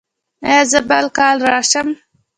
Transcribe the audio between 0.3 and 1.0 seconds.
ایا زه